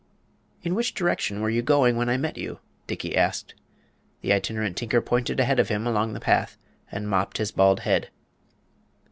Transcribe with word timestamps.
"In 0.63 0.73
which 0.73 0.95
direction 0.95 1.41
were 1.41 1.49
you 1.51 1.61
going 1.61 1.95
when 1.95 2.09
I 2.09 2.17
met 2.17 2.35
you?" 2.35 2.57
Dickey 2.87 3.15
asked. 3.15 3.53
The 4.21 4.33
Itinerant 4.33 4.75
Tinker 4.75 4.99
pointed 4.99 5.39
ahead 5.39 5.59
of 5.59 5.69
him 5.69 5.85
along 5.85 6.13
the 6.13 6.19
path 6.19 6.57
and 6.91 7.07
mopped 7.07 7.37
his 7.37 7.51
bald 7.51 7.81
head. 7.81 8.09